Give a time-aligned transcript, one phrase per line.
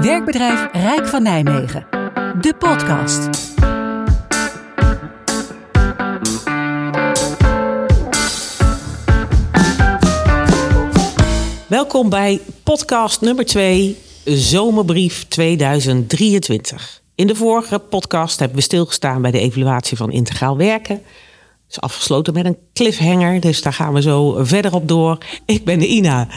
[0.00, 1.86] Werkbedrijf Rijk van Nijmegen.
[2.40, 3.28] De podcast.
[11.68, 17.02] Welkom bij podcast nummer 2, Zomerbrief 2023.
[17.14, 21.02] In de vorige podcast hebben we stilgestaan bij de evaluatie van integraal werken.
[21.68, 25.18] Is afgesloten met een cliffhanger, dus daar gaan we zo verder op door.
[25.46, 26.28] Ik ben Ina.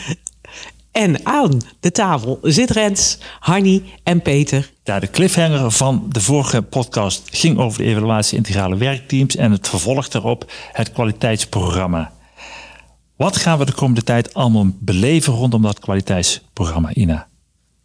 [0.94, 4.72] En aan de tafel zit Rens, Hanny en Peter.
[4.84, 9.70] Ja, de cliffhanger van de vorige podcast ging over de evaluatie integrale werkteams en het
[9.70, 12.12] vervolg daarop het kwaliteitsprogramma.
[13.16, 17.28] Wat gaan we de komende tijd allemaal beleven rondom dat kwaliteitsprogramma, Ina?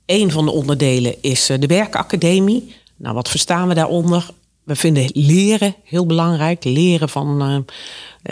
[0.07, 2.75] Een van de onderdelen is eh, de werkacademie.
[2.97, 4.31] Nou, wat verstaan we daaronder?
[4.69, 6.65] We vinden leren heel belangrijk.
[6.65, 7.59] Leren van uh,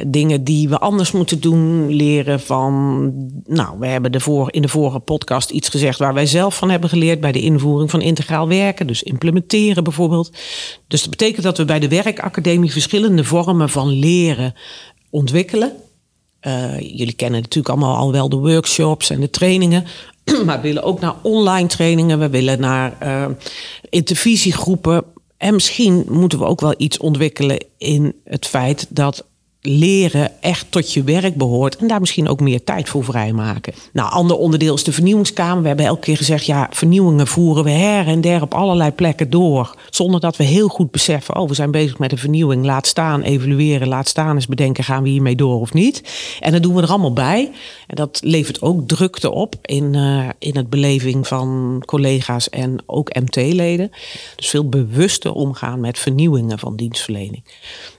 [0.06, 1.90] dingen die we anders moeten doen.
[1.94, 3.12] Leren van.
[3.46, 6.70] Nou, we hebben de voor, in de vorige podcast iets gezegd waar wij zelf van
[6.70, 8.86] hebben geleerd bij de invoering van integraal werken.
[8.86, 10.32] Dus implementeren bijvoorbeeld.
[10.88, 14.54] Dus dat betekent dat we bij de werkacademie verschillende vormen van leren
[15.10, 15.72] ontwikkelen.
[16.42, 19.84] Uh, jullie kennen natuurlijk allemaal al wel de workshops en de trainingen.
[20.44, 22.18] Maar we willen ook naar online trainingen.
[22.18, 23.26] We willen naar uh,
[23.90, 25.04] intervisiegroepen.
[25.36, 29.26] En misschien moeten we ook wel iets ontwikkelen in het feit dat
[29.66, 31.76] leren echt tot je werk behoort.
[31.76, 33.72] En daar misschien ook meer tijd voor vrijmaken.
[33.92, 35.62] Nou, ander onderdeel is de vernieuwingskamer.
[35.62, 39.30] We hebben elke keer gezegd, ja, vernieuwingen voeren we her en der op allerlei plekken
[39.30, 39.74] door.
[39.90, 42.64] Zonder dat we heel goed beseffen, oh, we zijn bezig met een vernieuwing.
[42.64, 46.02] Laat staan, evalueren, laat staan eens bedenken, gaan we hiermee door of niet?
[46.40, 47.50] En dat doen we er allemaal bij.
[47.86, 53.14] En dat levert ook drukte op in, uh, in het beleving van collega's en ook
[53.14, 53.90] MT-leden.
[54.36, 57.44] Dus veel bewuster omgaan met vernieuwingen van dienstverlening.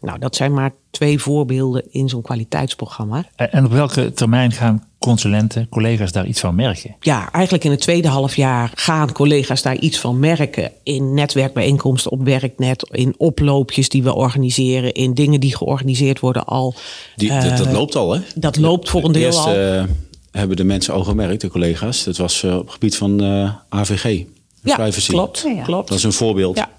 [0.02, 3.26] Nou, dat zijn maar twee voorbeelden in zo'n kwaliteitsprogramma.
[3.36, 6.96] En op welke termijn gaan consulenten, collega's daar iets van merken?
[7.00, 10.72] Ja, eigenlijk in het tweede half jaar gaan collega's daar iets van merken.
[10.84, 16.76] In netwerkbijeenkomsten op werknet, in oploopjes die we organiseren, in dingen die georganiseerd worden al.
[17.16, 18.22] Die, uh, dat, dat, loopt al, hè?
[18.36, 19.56] Dat loopt voor een deel eerst, al.
[19.56, 19.84] Uh,
[20.32, 22.04] hebben de mensen al gemerkt, de collega's.
[22.04, 23.22] Dat was uh, op het gebied van
[23.70, 24.24] AVG.
[24.64, 25.12] Ja, privacy.
[25.12, 25.64] klopt, ja, ja.
[25.64, 25.90] klopt.
[25.90, 26.58] Dat is een voorbeeld.
[26.58, 26.70] Ja,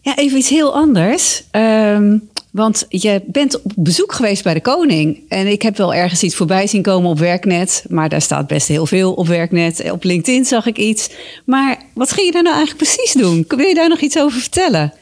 [0.00, 1.44] ja even iets heel anders.
[1.52, 5.20] Um, want je bent op bezoek geweest bij de koning.
[5.28, 7.84] En ik heb wel ergens iets voorbij zien komen op Werknet.
[7.88, 9.90] Maar daar staat best heel veel op Werknet.
[9.90, 11.10] Op LinkedIn zag ik iets.
[11.44, 13.46] Maar wat ging je daar nou eigenlijk precies doen?
[13.46, 14.92] Kun je daar nog iets over vertellen?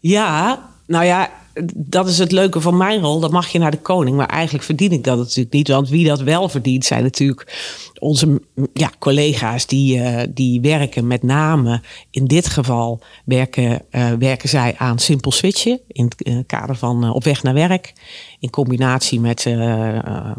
[0.00, 1.30] Ja, nou ja,
[1.74, 3.20] dat is het leuke van mijn rol.
[3.20, 4.16] Dan mag je naar de koning.
[4.16, 5.68] Maar eigenlijk verdien ik dat natuurlijk niet.
[5.68, 7.56] Want wie dat wel verdient, zijn natuurlijk
[7.98, 11.06] onze ja, collega's die, uh, die werken.
[11.06, 15.80] Met name in dit geval werken, uh, werken zij aan simpel switchen.
[15.88, 17.92] In het uh, kader van op weg naar werk.
[18.40, 19.46] In combinatie met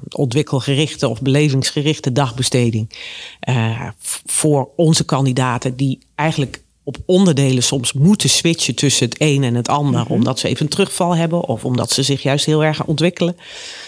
[0.10, 2.90] ontwikkelgerichte of belevingsgerichte dagbesteding.
[4.26, 9.68] voor onze kandidaten die eigenlijk op onderdelen soms moeten switchen tussen het een en het
[9.68, 10.00] ander.
[10.00, 10.16] Mm-hmm.
[10.16, 13.38] Omdat ze even een terugval hebben of omdat ze zich juist heel erg gaan ontwikkelen.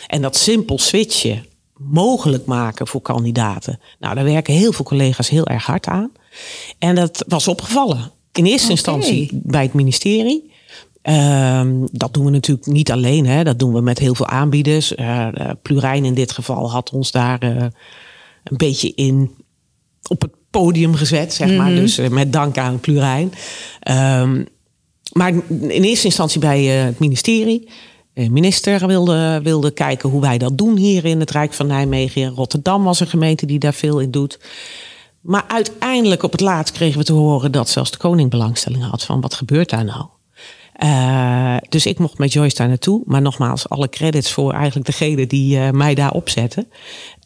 [0.07, 1.45] En dat simpel switchen
[1.77, 3.79] mogelijk maken voor kandidaten.
[3.99, 6.11] Nou, daar werken heel veel collega's heel erg hard aan.
[6.79, 8.11] En dat was opgevallen.
[8.31, 8.75] In eerste okay.
[8.75, 10.51] instantie bij het ministerie.
[11.03, 13.25] Um, dat doen we natuurlijk niet alleen.
[13.25, 13.43] Hè.
[13.43, 14.95] Dat doen we met heel veel aanbieders.
[14.95, 17.61] Uh, uh, Plurijn in dit geval had ons daar uh,
[18.43, 19.31] een beetje in
[20.07, 21.71] op het podium gezet, zeg maar.
[21.71, 21.79] Mhm.
[21.79, 23.33] Dus uh, met dank aan Plurijn.
[24.21, 24.47] Um,
[25.13, 27.69] maar in eerste instantie bij uh, het ministerie.
[28.13, 32.29] De minister wilde, wilde kijken hoe wij dat doen hier in het Rijk van Nijmegen.
[32.29, 34.39] Rotterdam was een gemeente die daar veel in doet.
[35.21, 39.03] Maar uiteindelijk op het laatst kregen we te horen dat zelfs de koning belangstelling had
[39.03, 40.05] van wat gebeurt daar nou?
[40.83, 43.01] Uh, dus ik mocht met Joyce daar naartoe.
[43.05, 46.67] Maar nogmaals, alle credits voor eigenlijk degene die uh, mij daar opzetten.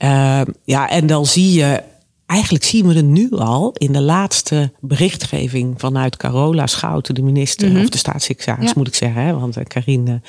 [0.04, 1.84] Uh, ja, en dan zie je
[2.26, 7.68] eigenlijk zien we het nu al in de laatste berichtgeving vanuit Carola Schouten, de minister,
[7.68, 7.84] mm -hmm.
[7.84, 8.74] of de staatssecretaris ja.
[8.76, 10.22] moet ik zeggen, hè, want Karine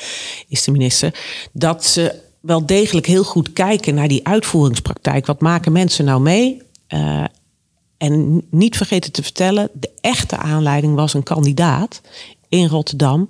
[0.48, 1.14] is de minister,
[1.52, 5.26] dat ze wel degelijk heel goed kijken naar die uitvoeringspraktijk.
[5.26, 6.62] Wat maken mensen nou mee?
[6.88, 7.24] Uh,
[7.96, 12.00] en niet vergeten te vertellen, de echte aanleiding was een kandidaat
[12.48, 13.28] in Rotterdam.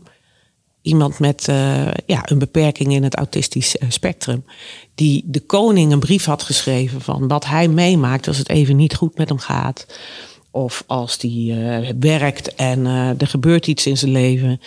[0.84, 4.44] Iemand met uh, ja, een beperking in het autistisch uh, spectrum.
[4.94, 8.94] Die de koning een brief had geschreven van wat hij meemaakt als het even niet
[8.94, 9.86] goed met hem gaat.
[10.50, 12.86] Of als die uh, werkt en
[13.18, 14.60] er gebeurt iets in zijn leven.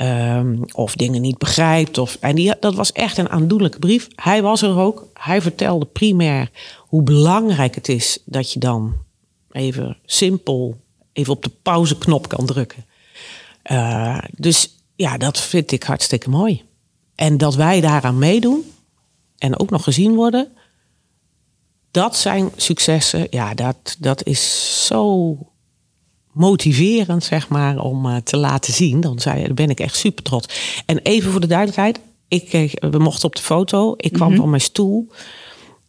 [0.00, 1.98] Um, of dingen niet begrijpt.
[1.98, 4.08] Of, en die, dat was echt een aandoenlijke brief.
[4.14, 5.06] Hij was er ook.
[5.12, 8.96] Hij vertelde primair hoe belangrijk het is dat je dan
[9.50, 10.76] even simpel
[11.12, 12.84] even op de pauzeknop kan drukken.
[14.36, 16.62] dus ja, dat vind ik hartstikke mooi.
[17.14, 18.72] En dat wij daaraan meedoen
[19.38, 20.48] en ook nog gezien worden,
[21.90, 23.26] dat zijn successen.
[23.30, 25.36] Ja, dat, dat is zo
[26.32, 29.00] motiverend, zeg maar, om eh, te laten zien.
[29.00, 29.18] Dan
[29.54, 30.82] ben ik echt super trots.
[30.86, 33.94] En even voor de duidelijkheid, ik, eh, we mochten op de foto.
[33.96, 35.08] Ik kwam van mijn stoel.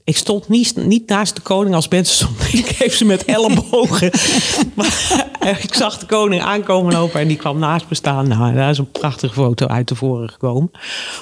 [0.10, 2.54] Ik stond niet, niet naast de koning als mensen stonden.
[2.60, 4.12] Ik geef ze met ellebogen.
[4.76, 8.28] maar eh, ik zag de koning aankomen lopen en die kwam naast me staan.
[8.28, 10.72] Nou, daar is een prachtige foto uit de voren gekomen.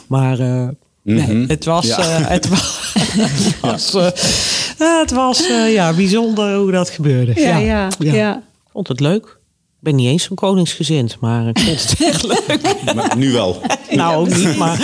[0.07, 0.67] Maar eh,
[1.01, 1.47] nee, Mhm.
[1.49, 1.97] het was, Ja.
[1.99, 4.07] eh, het was, het was, eh,
[4.77, 7.41] eh, het was eh, ja, bijzonder hoe dat gebeurde.
[7.41, 8.35] Ja, ja, ja.
[8.35, 9.25] Ik vond het leuk.
[9.79, 12.93] Ik ben niet eens zo'n koningsgezind, maar ik vond het echt leuk.
[12.95, 13.61] Maar nu wel.
[13.91, 14.79] Nou, ook niet, maar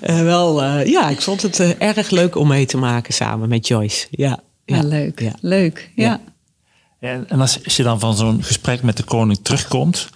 [0.00, 3.48] eh, wel, eh, ja, ik vond het eh, erg leuk om mee te maken samen
[3.48, 4.06] met Joyce.
[4.10, 5.20] Ja, Ja, leuk.
[5.20, 5.32] Ja.
[5.40, 6.04] Leuk, ja.
[6.04, 6.20] Ja.
[7.10, 10.08] En, en als, als je dan van zo'n gesprek met de koning terugkomt,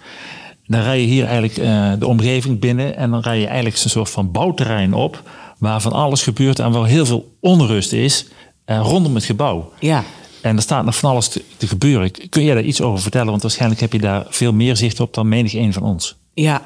[0.67, 3.89] dan rij je hier eigenlijk eh, de omgeving binnen en dan rij je eigenlijk een
[3.89, 8.25] soort van bouwterrein op, waar van alles gebeurt en waar heel veel onrust is
[8.65, 9.71] eh, rondom het gebouw.
[9.79, 10.03] ja.
[10.41, 12.11] En er staat nog van alles te, te gebeuren.
[12.29, 13.29] Kun jij daar iets over vertellen?
[13.29, 16.15] Want waarschijnlijk heb je daar veel meer zicht op dan menig een van ons.
[16.33, 16.61] Ja.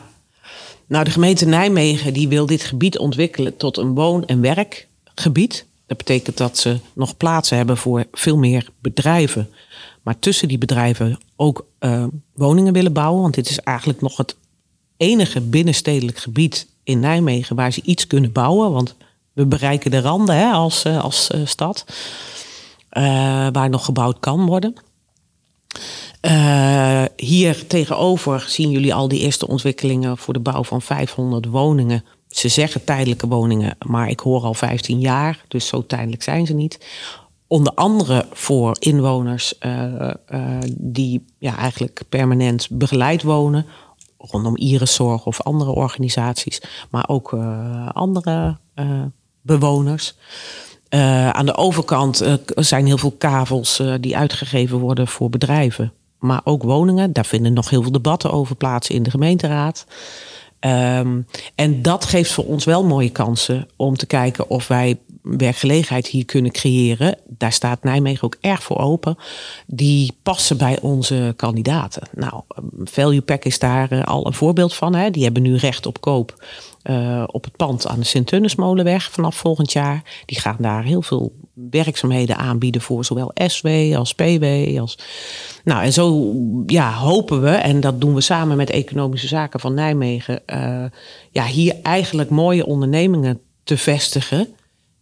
[0.90, 5.66] Nou, de gemeente Nijmegen die wil dit gebied ontwikkelen tot een woon- en werkgebied.
[5.88, 9.50] Dat betekent dat ze nog plaatsen hebben voor veel meer bedrijven.
[10.02, 13.22] Maar tussen die bedrijven ook eh, woningen willen bouwen.
[13.22, 14.36] Want dit is eigenlijk nog het
[14.98, 18.72] enige binnenstedelijk gebied in Nijmegen waar ze iets kunnen bouwen.
[18.72, 18.96] Want
[19.34, 21.86] we bereiken de randen hè, als, eh, als eh, stad.
[23.52, 24.76] waar nog gebouwd kan worden.
[26.22, 32.06] Eh, hier tegenover zien jullie al die eerste ontwikkelingen voor de bouw van 500 woningen.
[32.28, 36.54] Ze zeggen tijdelijke woningen, maar ik hoor al 15 jaar, dus zo tijdelijk zijn ze
[36.54, 36.86] niet.
[37.48, 40.14] Onder andere voor inwoners eh, eh,
[40.72, 43.66] die ja, eigenlijk permanent begeleid wonen,
[44.18, 47.34] rondom iriszorg of andere organisaties, maar ook
[47.94, 48.58] andere
[49.42, 50.16] bewoners.
[50.90, 55.94] Eh, aan de overkant eh, zijn heel veel kavels eh, die uitgegeven worden voor bedrijven.
[56.20, 57.14] Maar ook woningen.
[57.14, 59.86] Daar vinden nog heel veel debatten over plaats in de gemeenteraad.
[60.60, 61.22] Ehm,
[61.56, 66.26] en dat geeft voor ons wel mooie kansen om te kijken of wij werkgelegenheid hier
[66.26, 67.18] kunnen creëren.
[67.28, 69.18] Daar staat Nijmegen ook erg voor open.
[69.68, 72.02] Die passen bij onze kandidaten.
[72.14, 72.42] Nou,
[72.84, 74.96] Value Pack is daar eh, al een voorbeeld van.
[74.96, 75.10] Hè.
[75.12, 76.44] Die hebben nu recht op koop
[76.82, 80.04] eh, op het pand aan de Sint-Tunnusmolenweg vanaf volgend jaar.
[80.26, 81.32] Die gaan daar heel veel
[81.70, 84.78] werkzaamheden aanbieden voor zowel SW als PW.
[84.80, 84.98] Als...
[85.64, 86.34] Nou, en zo
[86.66, 90.86] ja, hopen we, en dat doen we samen met Economische Zaken van Nijmegen, eh,
[91.32, 94.48] ja, hier eigenlijk mooie ondernemingen te vestigen.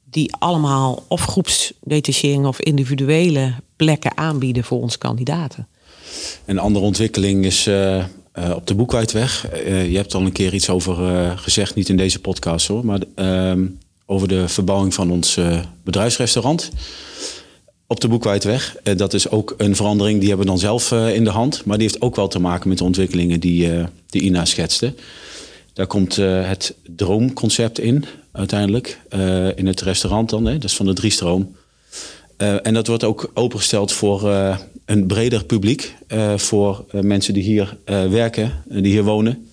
[0.09, 5.68] Die allemaal of groepsdetachering of individuele plekken aanbieden voor onze kandidaten.
[6.45, 8.06] Een andere ontwikkeling is eh, eh,
[8.56, 9.48] op de Boekwijdweg.
[9.48, 10.95] Eh, je hebt al een keer iets over
[11.38, 13.65] gezegd, niet in deze podcast hoor, maar ehm,
[14.06, 15.39] over de verbouwing van ons
[15.83, 16.69] bedrijfsrestaurant
[17.88, 18.75] op de Boekwijdweg.
[18.95, 21.88] Dat is ook een verandering die hebben we dan zelf in de hand, maar die
[21.88, 23.71] heeft ook wel te maken met de ontwikkelingen die,
[24.10, 24.94] die Ina schetste.
[25.77, 30.75] Daar komt eh, het droomconcept in, uiteindelijk, eh, in het restaurant dan, hè, dat is
[30.75, 31.56] van de driestroom.
[32.38, 34.29] Eh, en dat wordt ook opengesteld voor
[34.85, 35.95] een breder publiek.
[36.35, 37.77] voor mensen die hier
[38.09, 39.47] werken, en die hier wonen.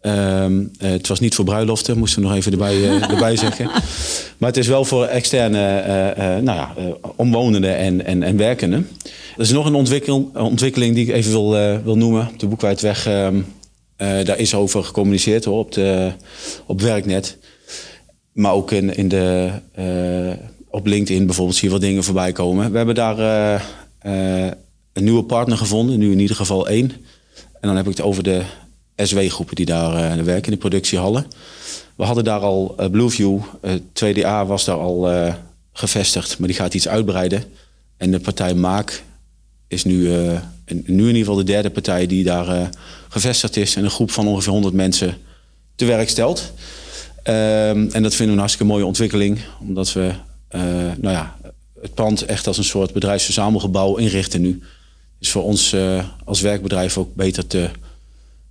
[0.00, 2.84] Ehm, eh, het was niet voor bruiloften, moesten we nog even erbij,
[3.14, 3.66] erbij zeggen.
[4.38, 6.74] Maar het is wel voor externe eh, nou ja,
[7.16, 8.88] omwonenden en, en, en werkenden.
[9.36, 11.50] Er is nog een ontwikkel, ontwikkeling die ik even wil,
[11.84, 12.28] wil noemen.
[12.28, 13.40] Op de Boekwijdweg, ehm,
[13.98, 16.12] eh, daar is over gecommuniceerd op, de,
[16.66, 17.38] op Werknet.
[18.32, 22.70] Maar ook in, in de, eh, op LinkedIn bijvoorbeeld zie je wat dingen voorbij komen.
[22.70, 23.18] We hebben daar
[23.98, 24.50] eh,
[24.92, 26.90] een nieuwe partner gevonden, nu in ieder geval één.
[27.60, 28.42] En dan heb ik het over de
[28.96, 31.26] SW-groepen die daar werken in de productiehallen.
[31.96, 35.08] We hadden daar al Blueview, eh 2DA was daar al
[35.72, 37.44] gevestigd, maar die gaat iets uitbreiden.
[37.96, 39.02] En de partij Maak
[39.68, 40.10] is nu,
[40.68, 42.66] nu in ieder geval de derde partij die daar eh,
[43.08, 43.76] gevestigd is.
[43.76, 45.16] En een groep van ongeveer 100 mensen
[45.74, 46.52] te werk stelt.
[47.22, 50.12] Ehm, en dat vinden we een hartstikke mooie ontwikkeling, omdat we
[50.48, 50.62] eh,
[50.96, 51.36] nou ja,
[51.80, 54.62] het pand echt als een soort bedrijfsverzamelgebouw inrichten nu.
[55.18, 57.70] Is voor ons eh, als werkbedrijf ook beter te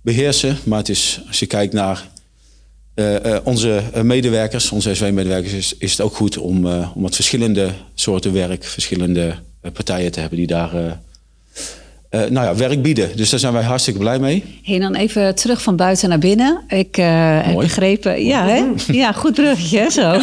[0.00, 0.56] beheersen.
[0.64, 2.08] Maar het is, als je kijkt naar
[3.44, 8.64] onze medewerkers, onze SW-medewerkers, is, is het ook goed om, om wat verschillende soorten werk,
[8.64, 9.34] verschillende
[9.72, 10.98] partijen te hebben die daar
[12.10, 13.16] eh, nou ja, werk bieden.
[13.16, 14.44] Dus daar zijn wij hartstikke blij mee.
[14.62, 16.64] Hey, dan even terug van buiten naar binnen.
[16.68, 17.06] Ik eh,
[17.42, 18.24] heb begrepen.
[18.24, 18.64] Ja, hè?
[18.92, 20.12] ja, goed bruggetje, hè, zo.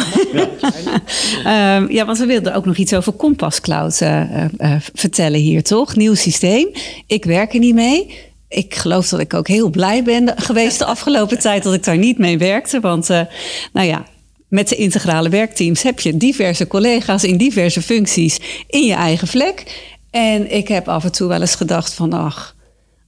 [1.44, 5.96] Ehm, ja, want we wilden ook nog iets over Compass Cloud eh, vertellen hier, toch?
[5.96, 6.68] Nieuw systeem.
[7.06, 8.14] Ik werk er niet mee.
[8.48, 11.98] Ik geloof dat ik ook heel blij ben geweest de afgelopen tijd dat ik daar
[11.98, 12.80] niet mee werkte.
[12.80, 13.20] Want, eh,
[13.72, 14.04] nou ja,
[14.48, 19.62] met de integrale werkteams heb je diverse collega's in diverse functies in je eigen vlek.
[20.16, 22.54] En ik heb af en toe wel eens gedacht van, ach,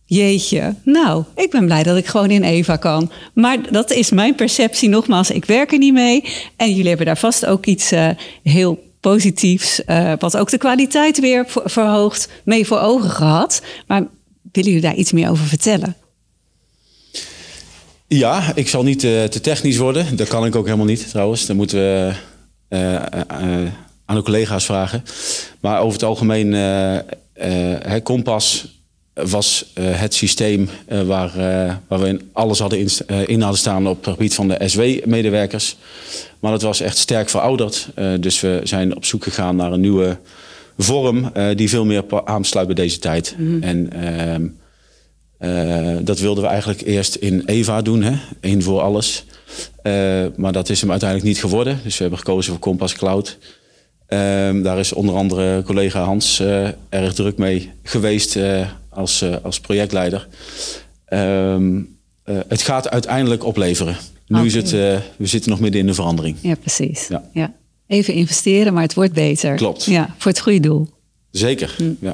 [0.04, 3.10] jeetje, nou, ik ben blij dat ik gewoon in Eva kan.
[3.34, 6.24] Maar dat is mijn perceptie, nogmaals, ik werk er niet mee.
[6.56, 8.08] En jullie hebben daar vast ook iets uh,
[8.42, 13.62] heel positiefs, uh, wat ook de kwaliteit weer verhoogt, mee voor ogen gehad.
[13.86, 14.06] Maar
[14.52, 15.96] willen jullie daar iets meer over vertellen?
[18.06, 20.16] Ja, ik zal niet uh, te technisch worden.
[20.16, 21.46] Dat kan ik ook helemaal niet trouwens.
[21.46, 22.14] Dan moeten we
[24.08, 25.04] aan de collega's vragen.
[25.60, 28.76] Maar over het algemeen, uh, Kompas
[29.14, 31.32] was het systeem waar,
[31.88, 32.88] waar we in alles hadden in,
[33.26, 35.76] in, hadden staan op het gebied van de SW-medewerkers.
[36.38, 37.88] Maar dat was echt sterk verouderd.
[38.20, 40.18] dus we zijn op zoek gegaan naar een nieuwe
[40.78, 43.34] vorm die veel meer aansluit bij deze tijd.
[43.38, 43.62] Mm.
[43.62, 43.92] En
[45.38, 48.12] ehm, dat wilden we eigenlijk eerst in EVA doen, hè?
[48.40, 49.24] één voor alles.
[50.36, 51.80] maar dat is hem uiteindelijk niet geworden.
[51.82, 53.38] Dus we hebben gekozen voor Compass Cloud.
[54.10, 59.36] Um, daar is onder andere collega Hans uh, erg druk mee geweest uh, als, uh,
[59.42, 60.28] als projectleider.
[61.08, 63.96] Um, het gaat uiteindelijk opleveren.
[64.26, 64.46] Nu okay.
[64.46, 64.70] is het,
[65.16, 66.36] we zitten nog midden in de verandering.
[66.40, 67.08] Ja, precies.
[67.08, 67.22] Ja.
[67.32, 67.52] ja.
[67.86, 69.54] Even investeren, maar het wordt beter.
[69.54, 69.84] Klopt.
[69.84, 70.88] Ja, voor het goede doel.
[71.30, 72.12] Zeker, hm.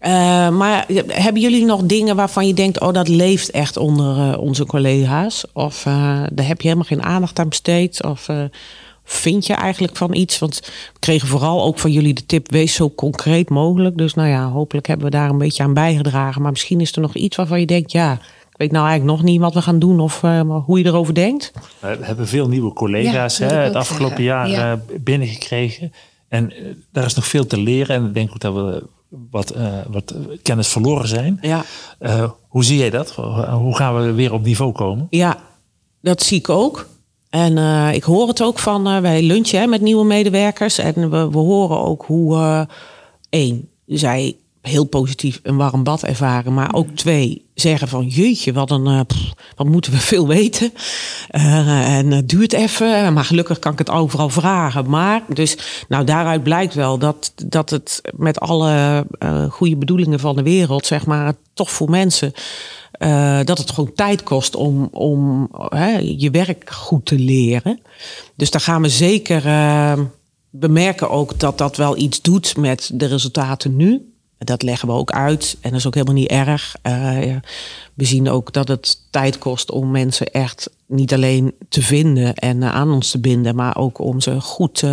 [0.00, 0.50] ja.
[0.50, 5.44] maar hebben jullie nog dingen waarvan je denkt, oh dat leeft echt onder onze collega's?
[5.52, 5.82] Of
[6.32, 8.04] daar heb je helemaal geen aandacht aan besteed?
[8.04, 8.28] Of
[9.04, 10.38] vind je eigenlijk van iets?
[10.38, 10.60] Want
[10.92, 13.96] we kregen vooral ook van jullie de tip: wees zo concreet mogelijk.
[13.96, 16.42] Dus nou ja, hopelijk hebben we daar een beetje aan bijgedragen.
[16.42, 18.12] Maar misschien is er nog iets waarvan je denkt: ja,
[18.50, 21.14] ik weet nou eigenlijk nog niet wat we gaan doen of uh, hoe je erover
[21.14, 21.52] denkt.
[21.80, 24.24] We hebben veel nieuwe collega's ja, hè, het afgelopen zeggen.
[24.24, 24.72] jaar ja.
[24.72, 25.92] uh, binnengekregen.
[26.28, 27.96] En uh, daar is nog veel te leren.
[27.96, 28.82] En ik denk ook dat we
[29.30, 29.54] wat,
[29.90, 31.38] wat kennis verloren zijn.
[31.40, 31.64] Ja.
[32.48, 33.10] hoe zie jij dat?
[33.50, 35.06] Hoe gaan we weer op niveau komen?
[35.10, 35.38] Ja,
[36.00, 36.86] dat zie ik ook.
[37.32, 40.78] En uh, ik hoor het ook van, uh, wij lunchen met nieuwe medewerkers.
[40.78, 42.60] En we, we horen ook hoe, uh,
[43.28, 46.54] één, zij heel positief een warm bad ervaren.
[46.54, 50.72] Maar ook twee, zeggen van jeetje, wat, een, pff, wat moeten we veel weten.
[51.28, 54.90] en het duurt even, maar gelukkig kan ik het overal vragen.
[54.90, 55.56] Maar dus,
[55.88, 59.06] nou daaruit blijkt wel dat, dat het met alle
[59.50, 62.32] goede bedoelingen van de wereld, zeg maar, toch voor mensen
[63.02, 67.80] uh, dat het gewoon tijd kost om, om hè, je werk goed te leren.
[68.36, 69.98] Dus daar gaan we zeker uh,
[70.50, 74.11] bemerken ook dat dat wel iets doet met de resultaten nu.
[74.44, 76.76] Dat leggen we ook uit en dat is ook helemaal niet erg.
[76.82, 77.36] Uh,
[77.94, 82.62] we zien ook dat het tijd kost om mensen echt niet alleen te vinden en
[82.62, 84.84] aan ons te binden, maar ook om ze goed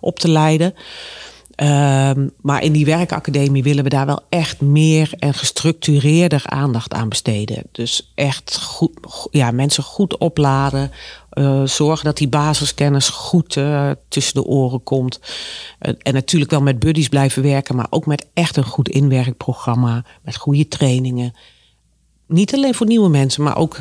[0.00, 0.74] op te leiden.
[1.62, 7.08] Um, maar in die werkacademie willen we daar wel echt meer en gestructureerder aandacht aan
[7.08, 7.62] besteden.
[7.72, 8.90] Dus echt goed,
[9.30, 10.90] ja, mensen goed opladen.
[11.32, 15.20] Uh, zorgen dat die basiskennis goed uh, tussen de oren komt.
[15.78, 20.04] En natuurlijk wel met buddies blijven werken, maar ook met echt een goed inwerkprogramma.
[20.22, 21.34] Met goede trainingen
[22.30, 23.78] niet alleen voor nieuwe mensen, maar ook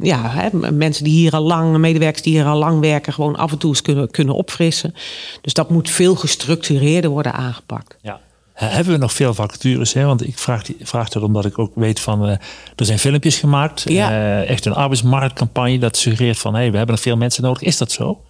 [0.00, 3.52] ja, hè, mensen die hier al lang, medewerkers die hier al lang werken, gewoon af
[3.52, 4.94] en toe eens kunnen, kunnen opfrissen.
[5.40, 7.96] Dus dat moet veel gestructureerder worden aangepakt.
[8.02, 8.20] Ja.
[8.54, 9.92] Hebben we nog veel vacatures?
[9.92, 10.04] Hè?
[10.04, 12.30] Want ik vraag, die, vraag het omdat ik ook weet van uh,
[12.76, 13.82] er zijn filmpjes gemaakt.
[13.88, 14.10] Ja.
[14.10, 17.62] Uh, echt een arbeidsmarktcampagne dat suggereert van hé, hey, we hebben nog veel mensen nodig.
[17.62, 18.20] Is dat zo?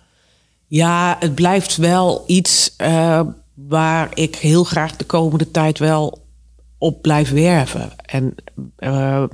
[0.67, 3.21] Ja, het blijft wel iets uh,
[3.55, 6.20] waar ik heel graag de komende tijd wel
[6.81, 7.91] op blijf werven.
[8.07, 8.35] En
[8.79, 9.25] uh,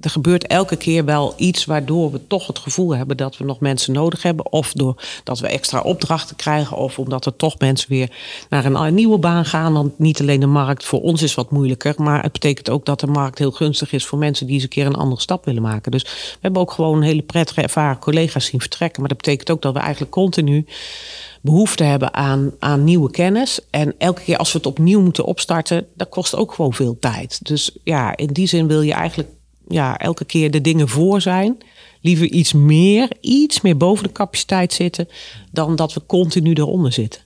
[0.00, 3.60] er gebeurt elke keer wel iets waardoor we toch het gevoel hebben dat we nog
[3.60, 4.52] mensen nodig hebben.
[4.52, 6.76] Of doordat we extra opdrachten krijgen.
[6.76, 8.10] Of omdat er toch mensen weer
[8.48, 9.72] naar een nieuwe baan gaan.
[9.72, 11.94] Want niet alleen de markt voor ons is wat moeilijker.
[11.96, 14.68] Maar het betekent ook dat de markt heel gunstig is voor mensen die eens een
[14.68, 15.90] keer een andere stap willen maken.
[15.90, 19.00] Dus we hebben ook gewoon hele prettige ervaren collega's zien vertrekken.
[19.00, 20.66] Maar dat betekent ook dat we eigenlijk continu
[21.40, 23.60] behoefte hebben aan, aan nieuwe kennis.
[23.70, 27.38] En elke keer als we het opnieuw moeten opstarten, dat kost ook gewoon veel tijd.
[27.42, 29.28] Dus ja, in die zin wil je eigenlijk
[29.68, 31.58] ja, elke keer de dingen voor zijn.
[32.00, 35.08] Liever iets meer, iets meer boven de capaciteit zitten,
[35.52, 37.20] dan dat we continu eronder zitten.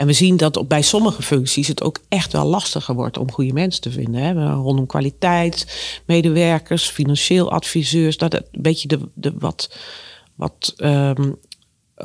[0.00, 3.52] En we zien dat bij sommige functies het ook echt wel lastiger wordt om goede
[3.52, 4.20] mensen te vinden.
[4.20, 4.52] Hè.
[4.52, 5.66] Rondom kwaliteit,
[6.06, 8.16] medewerkers, financieel adviseurs.
[8.16, 9.76] Dat een beetje de, de wat,
[10.34, 11.36] wat um,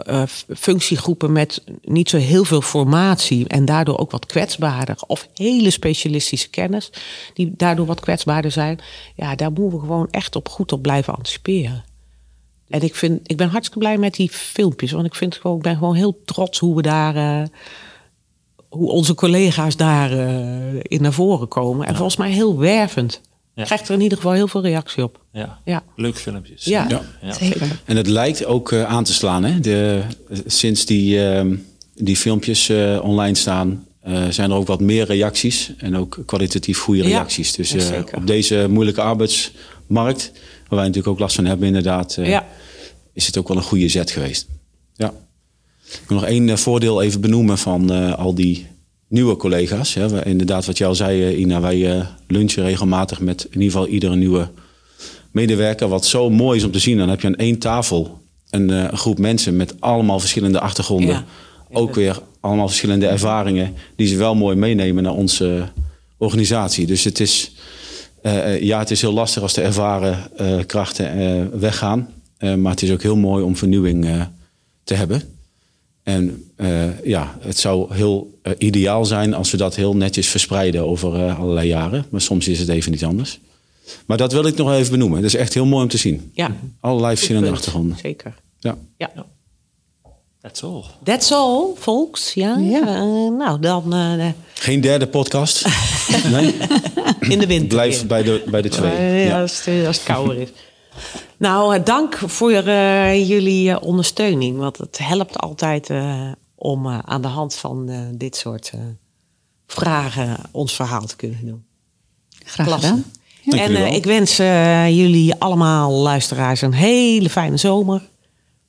[0.10, 0.24] uh,
[0.56, 6.50] functiegroepen met niet zo heel veel formatie en daardoor ook wat kwetsbaarder of hele specialistische
[6.50, 6.90] kennis
[7.34, 8.80] die daardoor wat kwetsbaarder zijn,
[9.16, 11.84] ja, daar moeten we gewoon echt op goed op blijven anticiperen.
[12.68, 15.64] En ik, vind, ik ben hartstikke blij met die filmpjes, want ik, vind gewoon, ik
[15.64, 17.48] ben gewoon heel trots hoe we daar, uh,
[18.70, 21.86] hoe onze collega's daar uh, in naar voren komen.
[21.86, 21.98] En ja.
[21.98, 23.22] volgens mij heel wervend.
[23.56, 23.64] Ja.
[23.64, 25.24] Krijgt er in ieder geval heel veel reactie op.
[25.32, 25.84] Ja, ja.
[25.96, 26.64] leuke filmpjes.
[26.64, 26.88] Ja,
[27.22, 27.34] ja.
[27.34, 27.82] zeker.
[27.86, 29.44] En het lijkt ook uh, aan te slaan.
[29.44, 29.60] Hè?
[29.60, 30.02] De,
[30.46, 31.58] sinds die, uh,
[31.94, 35.72] die filmpjes uh, online staan, eh, zijn er ook wat meer reacties.
[35.78, 37.52] En ook kwalitatief goede reacties.
[37.54, 42.30] Dus eh, op deze moeilijke arbeidsmarkt, waar wij natuurlijk ook last van hebben inderdaad, eh,
[42.30, 42.48] Ja.
[43.14, 44.48] is het ook wel een goede zet geweest.
[44.96, 45.14] Ja.
[45.86, 48.68] Ik wil nog één eh, voordeel even benoemen van eh, al die
[49.08, 49.94] nieuwe collega's.
[49.94, 50.10] Hè.
[50.10, 53.72] We- Inderdaad, wat jij al zei, eh, Ina, wij eh, lunchen regelmatig met in ieder
[53.72, 54.50] geval iedere nieuwe
[55.32, 55.88] medewerker.
[55.88, 56.98] Wat zo mooi is om te zien.
[56.98, 61.10] Dan heb je aan één tafel een, eh, een groep mensen met allemaal verschillende achtergronden.
[61.10, 61.26] Ja.
[61.72, 65.64] Ook weer allemaal verschillende ervaringen die ze wel mooi meenemen naar onze
[66.18, 66.86] organisatie.
[66.86, 67.52] Dus het is,
[68.60, 70.18] ja, het is heel lastig als de ervaren
[70.66, 72.10] krachten weggaan.
[72.40, 74.08] Maar het is ook heel mooi om vernieuwing
[74.84, 75.22] te hebben.
[76.06, 80.88] En eh, ja, het zou heel eh, ideaal zijn als we dat heel netjes verspreiden
[80.88, 82.06] over eh, allerlei jaren.
[82.10, 83.40] Maar soms is het even niet anders.
[84.06, 85.18] Maar dat wil ik nog even benoemen.
[85.18, 86.32] Het is echt heel mooi om te zien.
[86.34, 86.56] Ja.
[86.80, 87.98] Allerlei verschillende achtergronden.
[88.02, 88.34] Zeker.
[88.60, 88.78] Ja.
[88.98, 89.26] Ja.
[90.42, 90.84] That's all.
[91.04, 92.34] That's all, folks.
[92.34, 92.58] Ja.
[92.58, 93.04] Ja.
[93.30, 95.66] Nou, dan eh, Geen derde podcast.
[96.32, 96.56] nee,
[97.20, 97.68] in de winter.
[97.68, 99.26] blijf bij de, bij de twee.
[99.26, 99.42] Ja.
[99.42, 100.50] als, het, als het kouder is.
[101.38, 104.58] Nou, eh, dank voor eh, jullie eh, ondersteuning.
[104.58, 108.80] Want het helpt altijd eh, om eh, aan de hand van eh, dit soort eh,
[109.68, 111.64] vragen ons verhaal te kunnen doen.
[112.46, 112.88] Graag Klasse.
[112.88, 113.06] gedaan.
[113.46, 114.36] Dank en eh, ik wens
[114.96, 118.02] jullie allemaal luisteraars een hele fijne zomer.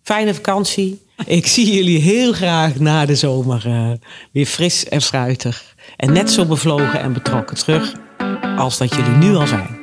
[0.02, 1.04] Fijne vakantie.
[1.26, 3.90] Ik zie jullie heel graag na de zomer eh,
[4.32, 5.74] weer fris en fruitig.
[5.96, 7.94] En net zo bevlogen en betrokken terug
[8.56, 9.75] als dat jullie nu al zijn.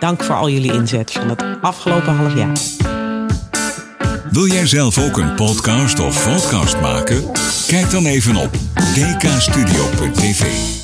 [0.00, 2.56] Dank voor al jullie inzet van het afgelopen half jaar.
[4.30, 7.24] Wil jij zelf ook een podcast of podcast maken?
[7.66, 8.50] Kijk dan even op
[8.94, 10.79] dkstudio.tv.